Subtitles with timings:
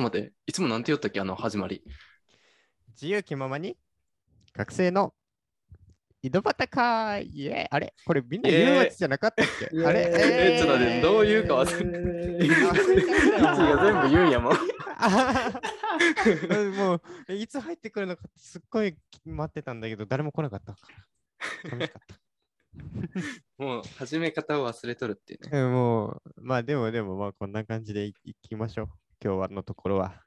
[0.00, 0.32] と待って。
[0.46, 1.20] いつもなんて言ったっけ？
[1.20, 1.82] あの、始まり。
[2.88, 3.76] 自由気ままに
[4.54, 5.14] 学生の
[6.22, 7.26] 井戸端会。
[7.28, 7.94] イエあれ？
[8.04, 10.10] これみんな言うやつじゃなかったっけ、あれ？
[10.12, 12.74] えーちょっと待ってどう言うか忘れれいつが
[13.84, 14.52] 全部言うんやもん。
[16.76, 20.78] もうえいつ入ってくるのかってすっごい待ってたんだけど誰も来なかったか
[21.64, 21.70] ら。
[21.70, 22.16] 寂しかった。
[23.58, 25.58] もう、始め方を忘れとるっていうね。
[25.58, 28.88] うんもうまあでもでもまあこんな感じでいいきましょう
[29.22, 30.22] 今日はのところは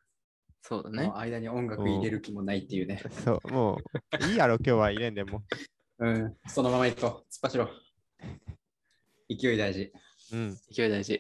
[0.62, 1.12] そうだね。
[1.16, 3.02] 間に音楽入れる気もないっていうね。
[3.26, 3.76] そうも
[4.22, 5.44] ういいやろ今日は入れんでも
[6.00, 6.38] うん。
[6.48, 7.10] そのまま行こう。
[7.10, 7.70] 突っ走ろう。
[9.36, 9.92] 勢い大事。
[10.32, 11.20] うん勢い大事。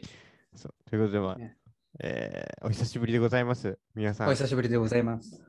[0.55, 1.57] そうということでまあ、ね
[1.99, 5.43] えーお久しぶりでございます皆さんお久しぶりでございます。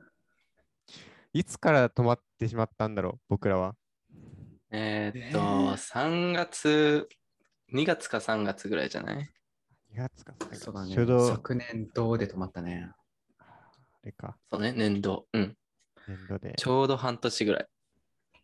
[1.33, 3.75] いつから止まってしまったんだろう僕らは
[4.71, 7.07] えーっと、えー3月、
[7.73, 9.29] 2月か3月ぐらいじゃない？
[9.95, 11.05] 2月か3月そうだねちょう。
[11.05, 12.91] ど昨年どうで止まったね。
[13.39, 13.45] あ
[14.03, 15.25] れかそうね、年度。
[15.31, 15.55] うん。
[16.05, 17.67] 年度でちょうど半年ぐらい。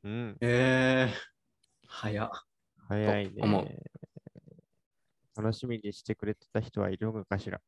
[0.05, 1.13] うんえー、
[1.87, 2.29] 早っ。
[2.87, 3.67] 早いね思う
[5.35, 7.59] 楽しみにしてくれてた人はいるのかしら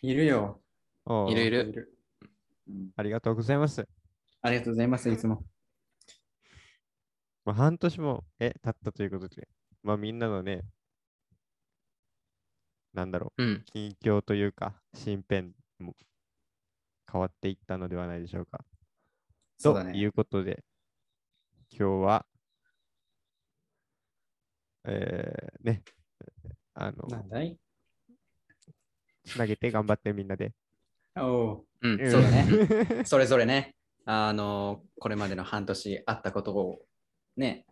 [0.00, 0.62] いるよ。
[1.28, 1.94] いるいるいる。
[2.66, 3.86] うんありがとうございます、
[4.40, 5.44] ありがとうございます、いつも。
[7.44, 9.48] まあ、半年もえ経ったということで
[9.82, 10.62] まあみんなのね
[12.92, 13.64] なんだろううん。
[13.72, 14.74] 近況というか
[15.06, 15.94] 身辺も
[17.10, 18.64] 変わっていったのではないでしょうか
[19.58, 19.92] そうだね。
[19.92, 20.64] ということで、
[21.70, 22.26] 今日は、
[24.84, 25.82] えー、ね、
[26.74, 27.58] あの、なんだい？
[29.24, 30.52] つなげて頑張ってみんなで。
[31.16, 32.00] おうん。
[32.00, 33.04] んそうだね。
[33.04, 33.76] それぞれね、
[34.06, 36.86] あの、これまでの半年あったことを
[37.36, 37.66] ね、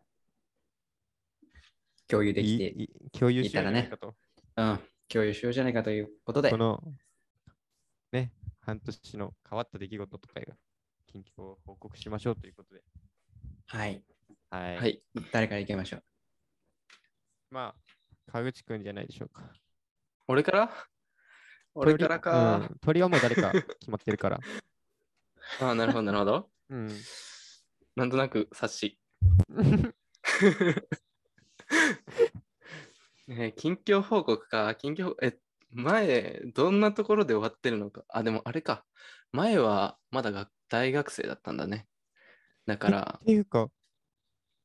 [2.07, 4.15] 共有できて、いい共有しようかと。
[4.57, 6.83] うん、共有しようじゃないかということでこ、の、
[8.13, 10.55] ね、半年の変わった出来事とかが、
[11.07, 12.83] 近況を報告しましょうということで。
[13.67, 14.03] はい、
[14.51, 14.77] はい。
[14.77, 15.03] はい。
[15.33, 16.03] 誰から行きましょう？
[17.51, 19.53] まあ、川口くんじゃないでしょうか。
[20.27, 20.71] 俺から？
[21.75, 22.57] 俺からか。
[22.71, 24.41] うん鳥はもう誰か決まってるから。
[25.61, 26.51] あ あ、なるほど、なるほど。
[26.71, 26.89] うん。
[27.97, 29.01] なんとなく察し。
[33.57, 34.75] 近況報告か。
[34.75, 35.39] 近況、え、
[35.71, 38.05] 前、どんなところで終わってるのか。
[38.09, 38.87] あ、でもあれか。
[39.33, 41.87] 前はまだが大学生だったんだね。
[42.67, 43.71] だからっ、ていうか、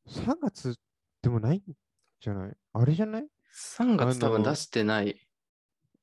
[0.08, 0.76] 3月
[1.22, 1.64] でもないん
[2.22, 2.58] じゃない？
[2.74, 5.20] あれじゃない？3月多分出してない。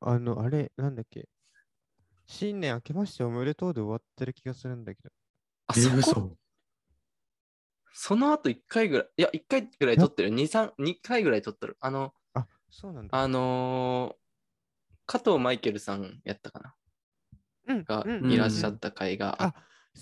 [0.00, 1.28] あの、あれ、なんだっけ？
[2.26, 5.10] 新年明けましておめでとうで終わってる気がするんだけど。
[5.66, 6.36] あ、そこ？
[7.92, 10.30] その後1回ぐらい、いや、1回ぐらい撮ってる。
[10.30, 11.76] 2、3、2回ぐらい撮ってる。
[11.80, 12.19] あの、あ、
[12.70, 13.18] そうなんだ。
[13.18, 14.20] あのー
[15.06, 16.74] 加藤マイケルさんやったかな？
[17.66, 19.54] うんがうんいらっしゃった回がああ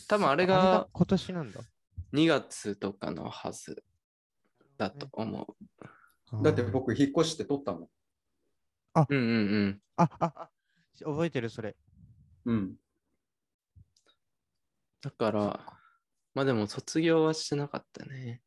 [0.06, 1.60] 多分あれがだ今年なんだ。
[2.12, 3.82] 2月とかのはず
[4.76, 5.56] だと思
[6.42, 6.62] だって。
[6.62, 7.82] 僕、引っ越して撮ったもん。
[7.84, 7.88] う。
[8.94, 9.82] うんうんうん。
[9.96, 10.50] あ、あ、あ、
[11.04, 11.74] 覚えてる、それ。
[12.44, 12.76] うん。
[15.00, 15.60] だから、
[16.34, 18.42] まあでも卒業はしてなかったね。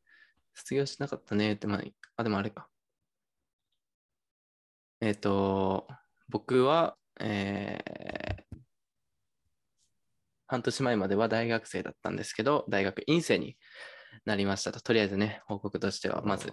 [0.53, 1.83] 卒業しなかったねって、まあ、
[2.17, 2.70] あ、でもあれか。
[5.01, 5.87] えっ、と、
[6.29, 8.41] 僕は、えー
[10.47, 13.55] 半年前までは大学生だったんですけど、大学院生に
[14.25, 14.81] なりましたと。
[14.81, 16.51] とりあえずね、報告としては、まず。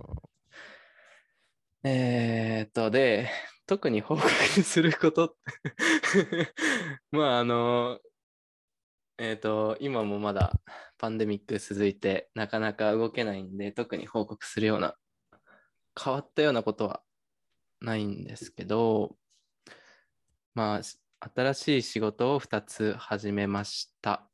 [1.82, 3.28] えーっと、で、
[3.66, 4.31] 特に報告
[4.62, 5.36] すること
[7.10, 7.98] まあ、あの、
[9.18, 10.53] えーっと、今もまだ
[10.97, 14.95] パンデミック続いて、なかなか動けないんで、特に報告するような、
[16.00, 17.03] 変わったようなことは
[17.80, 19.16] ないんですけど、
[20.54, 24.28] まあ、し新しい仕事を2つ始めました。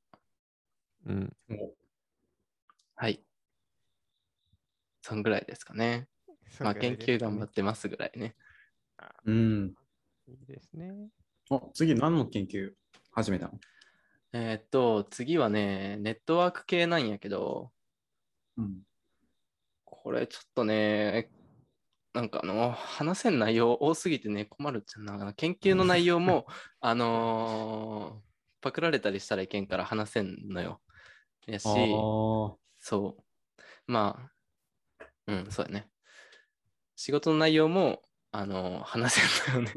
[1.06, 1.36] うん。
[1.48, 1.74] も
[2.94, 3.24] はい。
[5.02, 6.08] そんぐらいですかね。
[6.60, 8.36] まあ、研究頑張っってますぐらいね。
[9.24, 9.74] ううん。
[10.26, 10.32] て。
[10.32, 10.92] いいですね。
[11.50, 12.72] お次、何の研究
[13.12, 13.58] 始めたの？
[14.32, 17.72] えーっと、次はね、ネットワーク系なんやけど、
[18.56, 18.82] うん。
[19.84, 21.30] これちょっとね、
[22.14, 25.32] なんかあの、話せん内容多すぎてね、困るっちゃうな。
[25.34, 26.46] 研究の内容も、
[26.80, 30.80] あのーパクられたりしたらいけんから話せんのよ。
[31.46, 31.66] やし、
[32.78, 33.62] そう。
[33.86, 34.30] ま
[34.96, 35.90] あ、うん、そうやね。
[36.96, 38.00] 仕事の内容も、
[38.32, 39.74] あのー話せんのよね。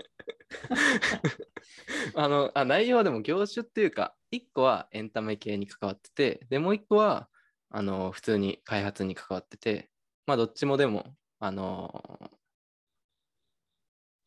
[2.15, 7.29] あのあ内容はでも業種っていうか、1個はエンタメ系に関わってて、で、もう1個は、
[7.69, 9.89] あのー普通に開発に関わってて、
[10.27, 12.37] まあ、どっちもでも、あのー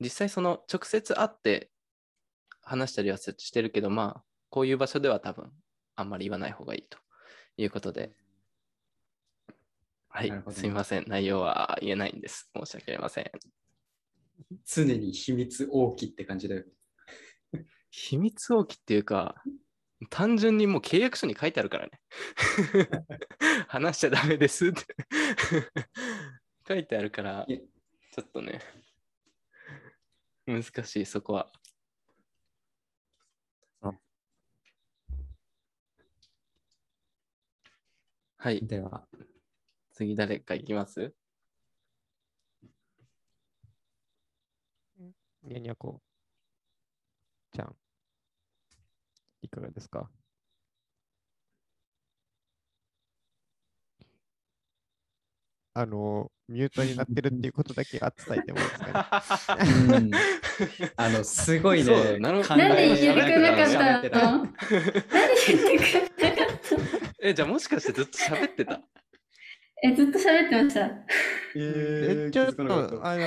[0.01, 1.71] 実際その直接会って
[2.63, 5.51] 話したりはしてるけど、まあ、こういう場所では多分、
[5.95, 6.99] あんまり言わない方がいいと
[7.59, 8.11] いうことで、
[10.09, 11.05] はいねすみません。
[11.07, 12.51] 内容は言えないんです。
[12.57, 13.31] 申し訳ありません。
[14.67, 16.65] 常に秘密大きいって感じだよ。
[17.91, 19.37] 秘密大きっていうか、
[20.09, 22.01] 単純にもう契約書に書いてあるからね。
[23.69, 24.83] 話しちゃダメですって
[26.71, 28.61] 書いてあるから、ちょっとね、
[30.47, 31.51] 難しい、そこは。
[33.81, 33.93] あ。
[38.37, 39.09] はい、では、
[39.91, 41.13] 次誰か行きます？
[45.43, 46.01] にゃにゃこ
[47.51, 47.75] ちゃん。
[49.43, 50.09] いかがですか？
[55.73, 58.79] あの、ミュートになってるっていうことだけは伝えてもいいです
[59.47, 59.71] かね。
[59.97, 60.11] うん
[60.97, 62.19] あの、すごいね。
[62.19, 62.45] なんで
[62.77, 64.39] え言ってくれなか喋ったの？
[64.39, 64.51] なんで
[65.47, 66.83] 言ってくれなかったの？
[67.23, 68.81] え、じゃあもしかしてずっと喋ってた？
[69.83, 70.91] え、ずっと喋ってました。
[71.57, 73.27] え、ちょっと、あの、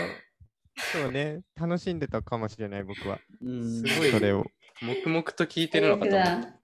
[0.75, 3.19] そうね、楽しんでたかもしれない、僕は。
[3.41, 4.45] うんすごいそれを。
[4.81, 6.41] 黙々と聞いてるのかと思った。
[6.41, 6.59] だ。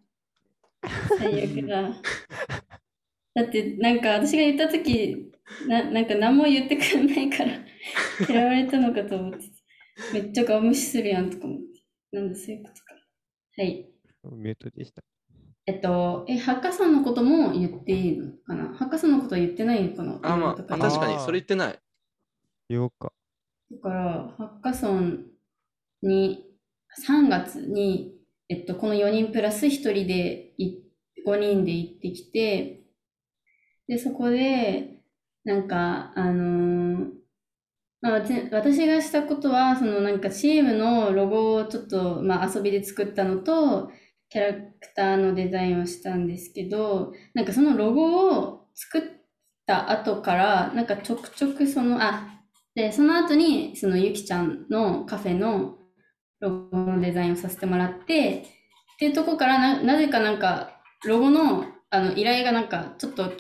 [1.18, 1.94] 最悪だ。
[3.40, 5.32] だって、なんか私が言ったとき、
[5.68, 7.54] ななんか何も言ってくれないから、
[8.30, 9.40] 嫌われたのかと思って、
[10.14, 11.66] めっちゃ顔無視するやんとか思って。
[12.12, 12.96] なんだ、そういうことか。
[13.58, 13.90] はい。
[14.26, 15.02] ミュートでした。
[15.68, 18.74] えっと、え、ハッカソンのことも言っていいのかな？
[18.74, 20.20] ハッカソンのことは言ってないのかな？
[20.24, 21.80] あ、まあ、確かに、それ言ってない。
[22.68, 23.14] 言おうか。
[23.72, 25.28] だから、ハッカソン
[26.02, 26.46] に、
[27.08, 28.16] 3月に、
[28.50, 30.82] えっと、この4人プラス1人でい、
[31.26, 32.79] 5人で行ってきて、
[33.90, 35.02] で、そこで、
[35.44, 37.12] なんか、あのー
[38.02, 38.22] まあ、
[38.52, 43.92] 私がしたことは、そのなんかチームのロゴをちょっと、まあ、遊びで作ったのと、
[44.30, 44.64] キャラク
[44.96, 49.02] ターのデザインをしたんですけど、なんかそのロゴを作っ
[49.66, 52.42] た後から、なんかちょくちょくその、あ、
[52.76, 55.78] で、その後に、そのゆきちゃんのカフェの
[56.40, 58.46] ロゴのデザインをさせてもらって、
[58.96, 63.32] っていうとこからな、なぜかなんか、ロゴの、あの、依頼がなんか、ちょっと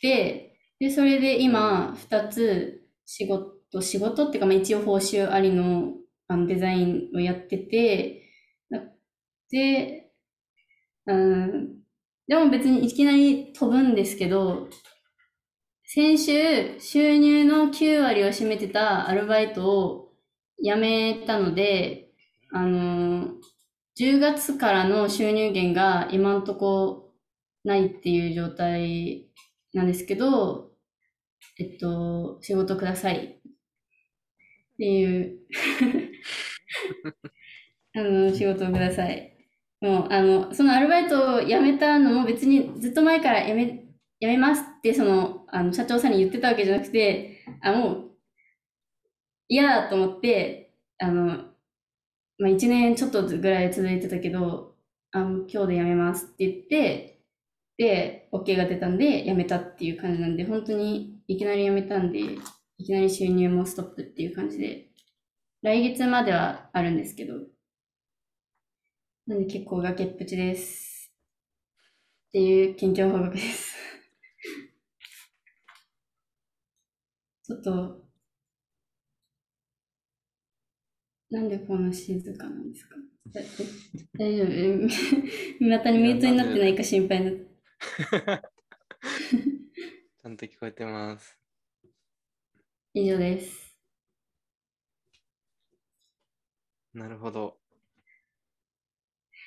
[0.00, 5.94] て、で、それで今、二つ仕事、仕事っていうか、まあ一応報酬ありの、
[6.28, 8.22] あの、デザインをやってて、
[9.50, 10.10] で、
[11.06, 11.80] うん、
[12.26, 14.68] でも別にいきなり飛ぶんですけど、
[15.84, 20.12] 先週、収入の9割を占めてたアルバイトを
[20.62, 22.10] 辞めたので、
[22.52, 23.28] あの、
[23.98, 27.14] 10月からの収入源が今んとこ
[27.64, 29.28] ないっていう状態
[29.72, 30.72] なんですけど、
[31.58, 33.26] えっと、仕事ください。
[33.26, 33.38] っ
[34.78, 35.38] ていう、
[37.94, 39.32] あの、仕事をください。
[39.80, 43.66] もう、あの、そのアルバイトを辞めたのも別にずっと前から辞め、
[44.20, 48.10] 辞めますって、その、あの、社長さんに言ってたわけじゃなくて、あ、もう、
[49.48, 51.26] 嫌だと思って、あの、
[52.38, 54.76] まあ、1年ちょっとぐらい続いてたけど、
[55.12, 57.17] あ、もう今日で辞めますって言って、
[57.78, 62.20] で、OK が出たんで辞めたっていう感じなんで、本当にいきなり辞めたんで、
[62.78, 64.90] いきなり収入もストップっていう感じで、
[65.62, 67.34] 来月まではあるんですけど、
[69.28, 71.12] なんで結構崖っぷちです。
[72.28, 73.74] っていう近況報告です。
[77.44, 78.04] ちょっと、
[81.30, 82.96] なんでこんな静かなんですか？
[84.18, 84.46] 大丈夫？
[84.48, 84.88] え
[85.68, 87.47] またにミュートになってないか心配になって。
[87.78, 91.38] ちゃんと聞こえてます。
[92.94, 93.76] 以上です。
[96.92, 97.58] なるほど。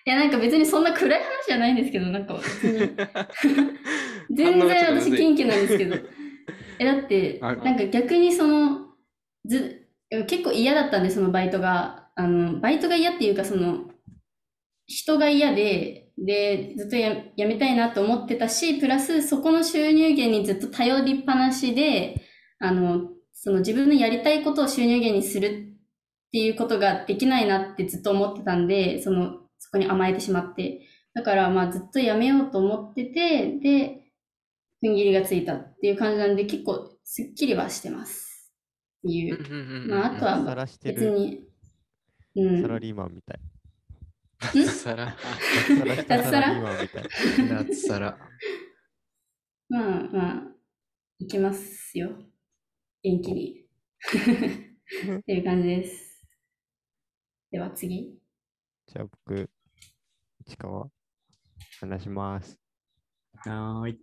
[0.05, 2.79] いや、なんか別にそんな暗い話じゃないんですけど、なんか別に。
[4.33, 5.95] 全然私元気なんですけど。
[6.79, 8.95] え、だって、あなんか逆にその、
[9.45, 9.87] ず、
[10.27, 12.09] 結構嫌だったんで、そのバイトが。
[12.15, 13.91] あの、バイトが嫌っていうか、その、
[14.87, 22.21] 人が嫌で、で、ずっとややめたいなと思ってたし、プラスそこの収入源にずっと頼りっぱなしで、
[22.59, 25.47] あの、その自分のやりたいことを収入源にする
[26.27, 30.81] っていうことができないなってずっと思ってたんで、その、そこに甘えてしまって。
[31.13, 34.01] だから、まあずっとやめようと思ってて、で、
[34.83, 38.53] 踏ん切りがついたっていう感じなんで、結構すっきりはしてます。
[38.99, 39.89] っていう。
[39.89, 41.47] まああとは別に、
[42.35, 42.61] うん。
[42.61, 43.39] サラリーマンみたい。
[44.41, 47.67] さら、さらしたサラリーマンみたい。
[47.67, 48.17] 脱サラ。
[49.69, 50.43] まあまあ、
[51.19, 52.09] いきますよ。
[53.03, 53.65] 元気に。
[55.19, 56.25] っていう感じです。
[57.51, 58.19] では次。
[58.87, 59.49] じゃあ僕、
[60.47, 60.89] 市川、
[61.79, 62.59] 話します。
[63.35, 63.99] はーい。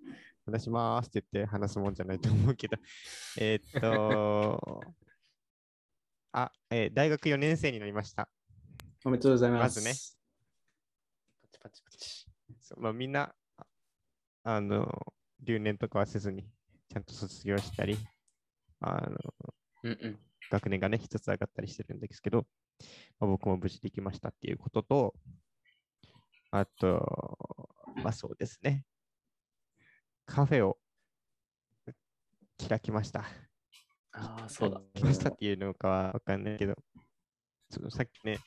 [0.46, 2.76] 話しますって言って話すもんじゃないと思うけど。
[3.38, 4.80] えーっと、
[6.32, 8.28] あ、えー大学4年生になりました。
[9.04, 9.78] おめでとうございます。
[9.78, 10.17] まずね
[12.68, 12.74] チ。
[12.74, 13.66] そうまあ、みんな、あ
[14.44, 16.44] あの、留年とかはせずに、
[16.88, 17.96] ちゃんと卒業したり、
[18.80, 19.16] あの、
[19.84, 20.18] うんうん。
[20.50, 22.46] 学年がね、一つ上がったりしてるんですけど、
[23.20, 25.14] まあ、僕も無事できましたっていうことと、
[26.50, 27.38] あと、
[27.96, 28.84] まあそうですね。
[30.24, 30.78] カフェを
[32.68, 33.24] 開きました。
[34.12, 34.80] ああ、そうだ。
[34.94, 36.74] 開きましたっていうのかはわかんないけど、
[37.70, 38.38] そのさっきね、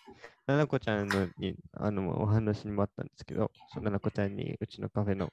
[0.48, 5.32] ななこちゃんのにあのお話にもあったんですけど、そのななこちゃんにうちのカフェの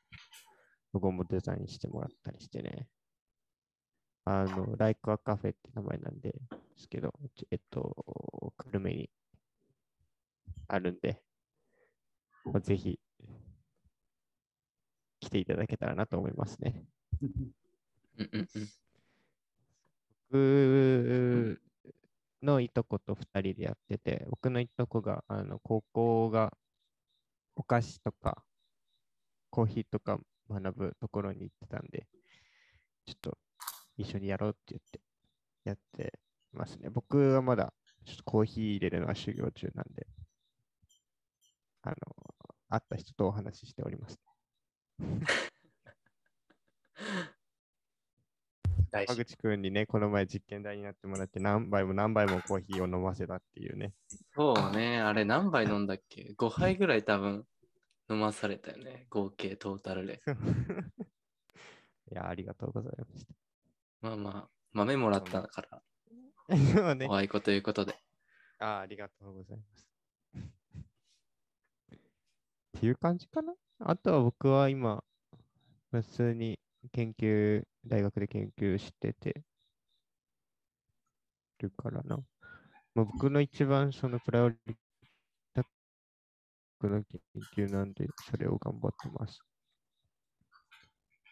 [0.92, 2.88] ロゴもデザインしてもらったりしてね、
[4.25, 6.38] あの、ライクアカフェって名前なんで、で
[6.76, 7.12] すけど、
[7.50, 9.11] えっと、久留米に
[10.68, 11.23] あるんで、
[12.45, 13.00] まあぜひ
[15.21, 16.85] 来ていただけたらなと思いますね。
[17.21, 17.26] う
[18.23, 18.68] んうんうん。
[20.30, 21.68] 僕
[22.42, 26.57] のいとこと2人でやってて、僕のいとこが、あの、高校が
[27.57, 28.45] お菓子とか
[29.50, 30.18] コーヒーとか
[30.49, 32.07] 学ぶところに行ってたんで、
[33.07, 33.38] ちょっと
[33.97, 35.00] 一緒にやろうって言って
[35.64, 36.18] やって
[36.52, 36.90] ますね。
[36.90, 37.73] 僕はまだ
[38.04, 40.07] ちょっとコーヒー入れるのは修行中なんで、
[41.83, 41.97] あの、
[42.68, 44.18] 会った人とお話ししております。
[48.90, 53.92] 川口くんにね、この前実験台になってもらって何杯も何杯もコーヒーを飲ませたっていうね。
[54.35, 57.45] そうね、あれ何杯飲んだっけ ?5 杯ぐらい多分
[58.11, 59.07] 飲まされたよね。
[59.11, 60.21] 合計トータルで。
[62.11, 63.26] いや、ありがとうございまし
[64.00, 66.57] まあまあ、豆もらったから、た。
[66.57, 67.95] そうねおあいこということで。
[68.59, 69.88] あありがとうございます。
[72.78, 73.54] っていう感じかな？
[73.80, 75.04] あとは僕は今、
[75.90, 76.59] 普通に
[76.92, 79.42] 研究、大学で研究してて
[81.59, 82.16] るからな。
[82.95, 84.75] まあ、僕の一番そのプライオリティ
[86.80, 87.21] 僕の研
[87.57, 89.40] 究なんで、それを頑張ってます。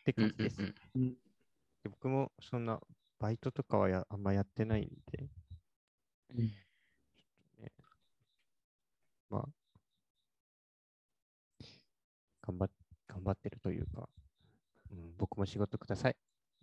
[0.00, 0.74] って感じです。
[0.96, 1.10] うん。
[1.84, 2.80] で僕もそんな
[3.20, 5.28] バイトとかはやあんまやってないんで、
[6.30, 6.46] うん
[7.62, 7.72] ね、
[9.30, 9.48] まあ、
[12.42, 12.70] 頑張っ
[13.06, 14.08] 頑張ってるというか、
[14.90, 16.16] うん、僕も仕事ください。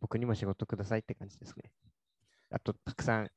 [0.04, 1.72] 僕にも仕事くださいって感じですね。
[2.52, 3.30] あと、たくさん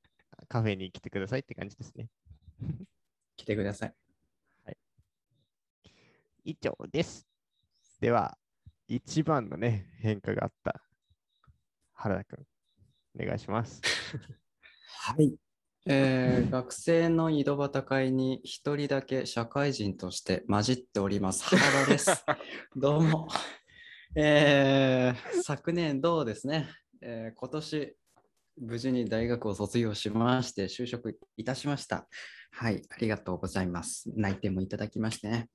[0.48, 2.08] カフェに来てくださいって感じですね。
[3.36, 3.94] 来てください。
[6.44, 7.24] 以上です。
[8.00, 8.36] では、
[8.88, 10.82] 一番のね、変化があった
[11.92, 12.46] 原田くん、
[13.22, 13.80] お願いします。
[14.90, 15.36] はい。
[15.88, 21.44] えー学生の井戸端会に一人だけ社会人として混じっております。
[21.44, 22.24] 原田です。
[22.74, 23.28] どうも。
[24.18, 26.70] えー昨年どうですね、
[27.02, 27.96] えー今年
[28.58, 32.08] 無事に大学を卒業しまして就職いたしました。
[32.50, 34.10] はい、ありがとうございます。
[34.16, 35.50] 内定もいただきましてね。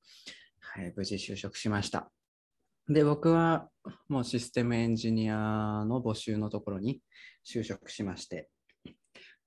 [0.59, 2.11] はい、無事就職しました。
[2.87, 3.67] で、僕は
[4.07, 7.01] もうシステムエンジニアの募集のところに
[7.43, 8.49] 就職しまして、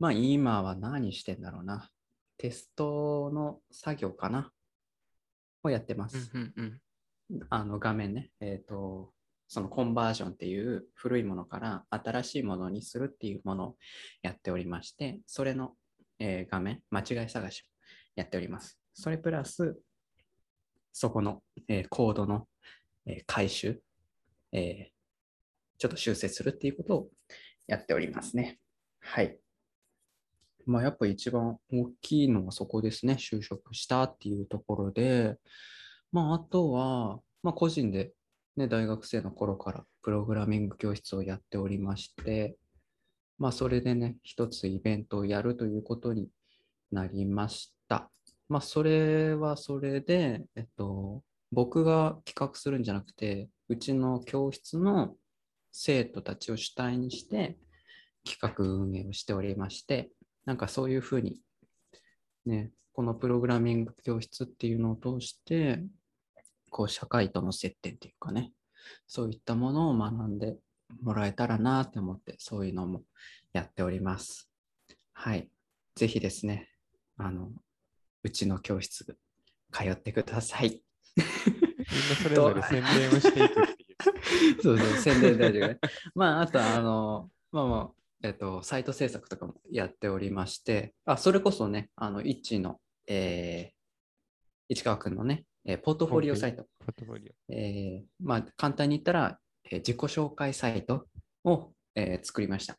[0.01, 1.89] まあ今は何してんだろうな。
[2.37, 4.51] テストの作業かな
[5.63, 6.33] をやってます。
[6.35, 6.81] うんうん
[7.51, 9.13] あの画面ね、えっ、と、
[9.49, 13.77] そのコンバージョンっていう古いものから新しいものにするっていうものを
[14.23, 15.73] やっておりまして、それの、
[16.19, 17.65] えー画面、間違い探しを
[18.17, 18.79] やっております。
[18.93, 19.79] それプラス、
[20.93, 22.47] そこの、えーコードの、
[23.07, 23.81] えー回収、
[24.53, 24.91] え
[25.79, 27.09] ちょっと修正するっていうことを
[27.67, 28.59] やっておりますね。
[29.01, 29.39] はい。
[30.67, 33.15] まあやっぱ一番大きいのはそこですね。
[33.15, 35.37] 就職したっていうところで、
[36.15, 38.13] まあ、あとは、まあ、個人で、
[38.57, 42.57] ね、大学生の頃からプログラミング教室をやっておりまして、
[43.37, 46.29] まあ、それでね、一つイベントをやるということに
[46.93, 48.13] なりました。
[48.49, 55.17] まあ、それはそれで、えっと、僕が企画するんじゃなくて、うちの教室の
[55.73, 57.59] 生徒たちを主体にして
[58.25, 60.11] 企画運営をしておりまして、
[60.45, 61.41] なんかそういうふうに、
[62.47, 65.83] ね、このプログラミング教室っていうのを通して、
[66.75, 68.51] こう社会との接点っていうかね、
[69.07, 70.57] そういったものを学んで
[71.05, 73.03] もらえたらなって思って、そういうのも
[73.53, 74.51] やっております。
[75.13, 75.49] はい。
[75.95, 76.69] ぜひですね、
[77.17, 77.53] あの、
[78.25, 79.05] うちの教室、
[79.71, 80.83] 通ってください。
[81.17, 81.29] みん
[82.11, 83.87] なそれぞれ宣伝をしていくってい
[84.59, 84.59] う。
[84.61, 85.79] そうそう、宣伝大丈夫ね。
[86.17, 93.75] まあ、あと、あの、まあまあ、えっと、サイト制作とかもやっておりまして、あ、それこそね、あの、一の、えー
[94.67, 96.65] 市川くんのね、えーポートフォリオサイト。
[96.79, 97.53] ポートフォリオ。
[97.53, 99.39] えーまあ、簡単に言ったら、
[99.71, 101.07] えー自己紹介サイト
[101.45, 102.77] を、えー作りました。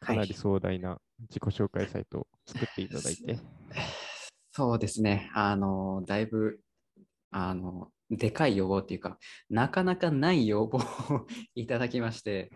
[0.00, 0.98] かなり壮大な
[1.30, 3.38] 自己紹介サイトを作っていただいて。
[4.50, 5.30] そうですね。
[5.34, 6.60] あの、だいぶ、
[7.30, 9.18] あの、でかい要望っていうか、
[9.48, 12.50] なかなかない要望を いただきまして、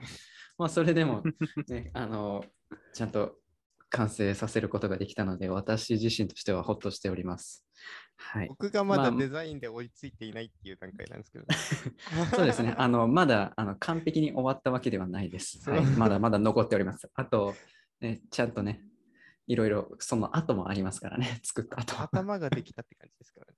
[0.59, 1.23] まあ、それでも、
[1.69, 2.45] ね、あの、
[2.93, 3.39] ちゃんと
[3.97, 7.65] 完成させることができたので、私自身としてはほっとしております。
[8.17, 8.49] はい。
[8.49, 11.47] 僕がまだまあデザインで追いついていないっていう段階なんですけど、
[12.37, 12.75] そうですね。
[12.77, 15.69] あの、まだあの完璧に終わったわけではないです。
[15.69, 17.11] はい、まだまだ残っております。
[17.15, 17.55] あと、
[18.01, 18.83] ね、ちゃんとね、
[19.47, 22.01] いろいろその後もありますからね、 作った後。
[22.01, 23.53] 頭ができたって感じですからね。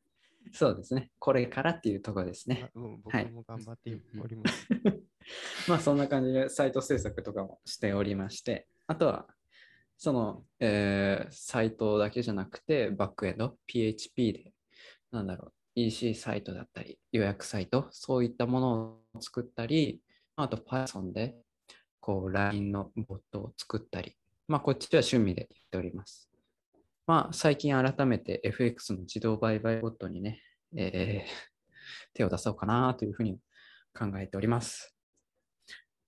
[0.53, 1.11] そうですね。
[1.19, 2.71] これからっていうところですね。
[2.75, 4.69] あうん僕はいも頑張ってうんおります。
[5.69, 9.27] まあそんな感じでサイト制作とかもしておりまして、あとは
[9.99, 14.53] その、えーサイトだけじゃなくてバックエンド、PHP で、
[15.11, 20.01] なんだろう、EC サイトだったり、予約サイト、そういったものを作ったり、
[20.37, 21.37] あと Python で
[22.01, 26.31] こう LINE のボットを作ったり、まあこっちは趣味でやっております。
[27.07, 30.41] まあ最近改めて FX の自動売買ボットにね、
[30.77, 31.49] えー
[32.15, 33.39] 手を出そうかなというふうに
[33.99, 34.95] 考えております。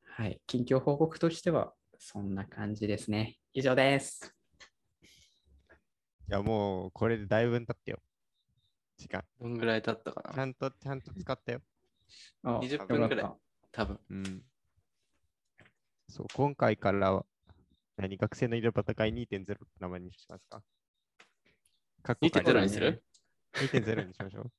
[0.04, 0.40] はい。
[0.46, 3.36] 近況報告としては、そんな感じですね。
[3.52, 4.34] 以上です。
[6.28, 8.00] いや、もうこれでだいぶ経ってよ。
[8.96, 9.22] 時間。
[9.38, 10.34] どんぐらい経ったかな？
[10.34, 11.60] ちゃんと、ちゃんと使ったよ。
[12.42, 13.30] あ20分ぐらい
[13.70, 14.00] 多分。
[14.08, 14.42] うん。
[16.08, 17.26] そう、今回からは、
[17.98, 20.62] 何、学生の色戦い2.0って名前にしますか？
[22.02, 23.04] かっこ仮2.0にする
[23.56, 24.52] ?2.0 にしましょう。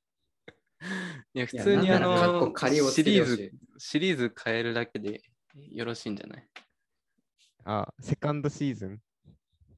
[1.34, 5.22] いや、普通にあの、仮をつシリーズ、シリーズ変えるだけで
[5.54, 6.48] よろしいんじゃない？
[7.64, 9.02] あ、セカンドシーズン？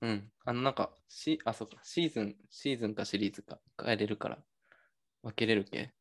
[0.01, 0.33] うん。
[0.45, 4.39] あの、なんか、し、あ、そうか、シーズン、シーズンかシリーズか変えれるから、
[5.23, 5.95] 分けれるっけ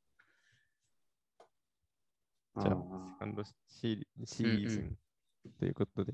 [2.56, 3.54] たじゃあ、あセカンドシ
[3.96, 4.98] リシーズン
[5.60, 6.14] ということで。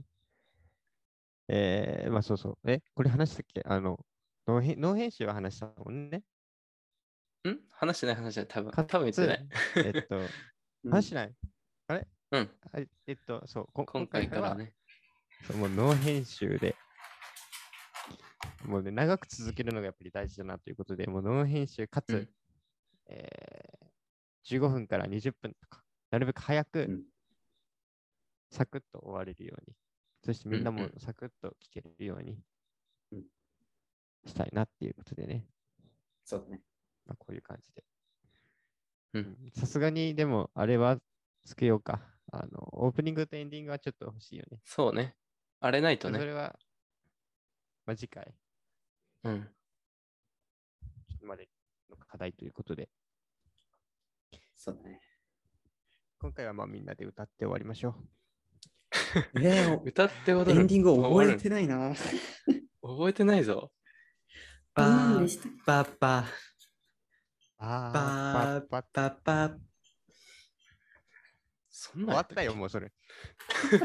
[1.48, 2.58] えー、まあそうそう。
[2.72, 3.64] え、これ話したっけ？
[3.66, 4.06] あの、
[4.48, 6.24] ノー編ノー編集は話したもんね。
[7.48, 7.58] ん？
[7.72, 8.72] 話してない話じゃない多分。
[8.72, 9.50] か多分言ってない。
[9.78, 10.30] えっと、ー
[10.90, 11.36] 話しない、
[12.32, 12.50] うん。
[12.72, 14.76] あえっと、そう、こ今回からね。
[15.56, 16.76] もうノー編集で、
[18.66, 22.30] もうね、長く続けるのがやっぱり大事だなということで、もうノー編集かつ、うん
[23.08, 27.04] えー、15分から20分とか、なるべく早く、うん
[28.52, 29.76] サクッと終われるように、
[30.26, 32.40] そしてみんなもサクッと聞けるように
[33.12, 33.24] うん
[34.26, 35.46] したいなっていうことでね、
[36.26, 36.62] そうだね。
[37.06, 37.84] まあ、こういう感じで。
[39.14, 40.98] うんさすがに、でも、あれは
[41.44, 42.02] つけようか。
[42.32, 44.60] あの、オープニングとエンディングはちょっと欲しいよね。
[44.64, 45.16] そうね。
[45.62, 46.20] あれないとね。
[46.20, 46.58] それは、
[47.86, 48.34] まあ、次回
[49.24, 49.50] うん。
[51.22, 51.50] まで
[51.90, 52.90] の課題ということで、
[54.56, 55.02] そうだね。
[56.20, 58.10] 今回はまあみんなで歌って終わりましょう。
[59.42, 60.62] えー、 歌って踊る。
[60.62, 61.94] エンディング覚えてないな。
[62.82, 63.72] 覚えてないぞ。
[64.76, 65.60] 何でしたっけ？
[65.66, 66.26] パパ
[67.58, 69.69] あパパパパパ
[71.82, 72.92] そんな終わったよ、もうそれ。
[73.72, 73.80] 終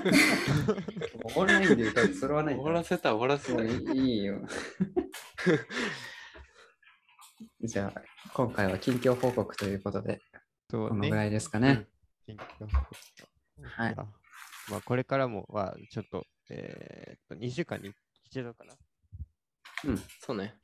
[1.40, 2.56] わらないんでそれはない。
[2.56, 3.62] 終わらせた、終わらせた。
[3.62, 3.68] い
[4.00, 4.40] いよ。
[7.62, 8.02] じゃあ、
[8.32, 10.20] 今回は近況報告ということで、
[10.68, 11.28] そうこのぐらね。
[11.28, 11.86] いですかね。
[12.26, 12.66] 近況
[13.62, 14.12] はいあ
[14.70, 18.72] まあ、これからもは、ちょっと、えーっと、2週間に一度かな。
[18.72, 18.78] や
[19.84, 19.98] うん。
[20.18, 20.58] そうね。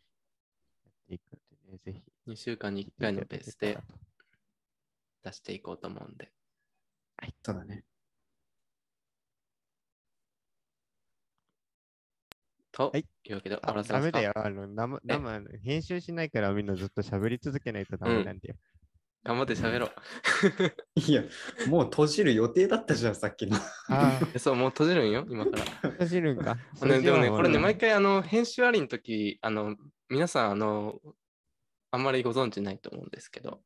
[0.89, 2.03] っていくのでね、ぜひ。
[2.27, 3.79] 2週間に1回のペースで
[5.23, 6.33] 出していこうと思うんで。
[7.43, 7.85] そうだね。
[12.73, 14.21] とはいいうわけで終あわらせますか？
[14.21, 14.33] ダメだよ。
[14.37, 18.55] あの生生編集しないからみんなずっと喋り続けないとダメなんだよ。
[19.23, 19.91] 頑張って喋ろう。
[20.99, 21.23] いや、
[21.69, 23.59] もう閉じる予定だったじゃん、さっきの。
[24.41, 25.63] そう、もう閉じるんよ、今から。
[25.63, 26.55] あ、閉じるんか？
[26.87, 29.77] ね、でもね、これね、毎毎回、あの、編集ありの時、あの、
[30.09, 30.99] 皆さん、あの、
[31.91, 33.61] あんまりご存知ないと思うんですけど、うん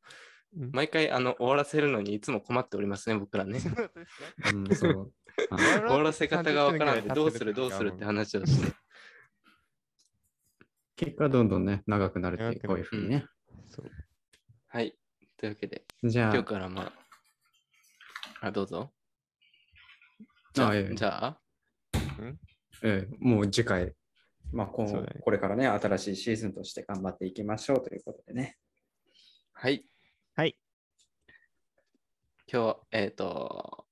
[0.56, 3.60] 毎回、あの、終わらせるのにいつも困っておりますね、僕らね。
[3.60, 3.74] 終
[5.86, 8.72] わらせ方がわからんで、30どうする、どうするって話をして。
[10.96, 13.26] 結果、どんどんね、長くなるっていう、こういうふうにね。
[14.68, 14.96] はい。
[15.36, 18.92] というわけで、じゃあ、今日からまあ、あ、どうぞ。
[20.52, 21.40] じゃあ、えじゃあ、
[22.82, 23.92] ええもう次回、
[24.52, 28.56] まあこそうこれからね、新しいシーズンとして頑張っていきましょうということでね。
[29.52, 29.84] はい。
[30.36, 30.56] はい。
[32.52, 33.86] 今日、えっ、と、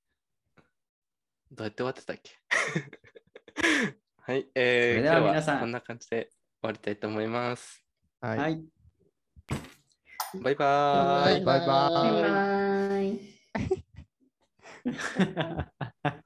[1.51, 2.31] どうやって終わってたっけ？
[4.17, 4.49] はい。
[4.53, 7.81] えー、それでは今日皆さんこんな感じで終わりたいと思います。
[8.19, 8.37] はい。
[8.37, 8.61] はい
[10.41, 11.45] バイバーイ。
[11.45, 13.03] バイババイバイ。
[13.03, 13.33] ーイ